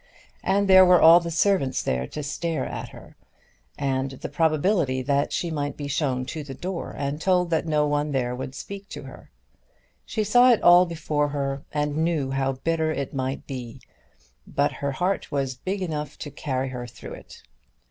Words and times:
And 0.41 0.67
there 0.67 0.83
were 0.83 0.99
all 0.99 1.19
the 1.19 1.29
servants 1.29 1.83
there 1.83 2.07
to 2.07 2.23
stare 2.23 2.65
at 2.65 2.89
her, 2.89 3.15
and 3.77 4.09
the 4.09 4.29
probability 4.29 5.03
that 5.03 5.31
she 5.31 5.51
might 5.51 5.77
be 5.77 5.87
shown 5.87 6.25
to 6.25 6.43
the 6.43 6.55
door 6.55 6.95
and 6.97 7.21
told 7.21 7.51
that 7.51 7.67
no 7.67 7.85
one 7.85 8.11
there 8.11 8.35
would 8.35 8.55
speak 8.55 8.89
to 8.89 9.03
her. 9.03 9.29
She 10.03 10.23
saw 10.23 10.49
it 10.51 10.63
all 10.63 10.87
before 10.87 11.27
her, 11.27 11.65
and 11.71 11.97
knew 12.03 12.31
how 12.31 12.53
bitter 12.53 12.91
it 12.91 13.13
might 13.13 13.45
be; 13.45 13.79
but 14.47 14.71
her 14.71 14.93
heart 14.93 15.31
was 15.31 15.53
big 15.53 15.83
enough 15.83 16.17
to 16.17 16.31
carry 16.31 16.69
her 16.69 16.87
through 16.87 17.13
it. 17.13 17.43